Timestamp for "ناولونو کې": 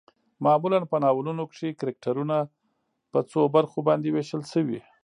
1.03-1.77